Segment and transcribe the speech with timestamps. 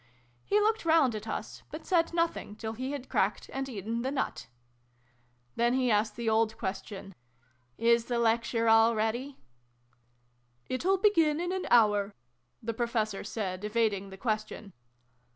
[0.43, 4.09] He looked round at us, but said nothing till he had cracked and eaten the
[4.09, 4.47] nut.
[5.55, 7.13] Then he asked the old ques tion."
[7.77, 9.37] Is the Lecture all ready?""
[10.71, 12.15] It'll begin in an hour,"
[12.63, 14.73] the Professor said, evading the question.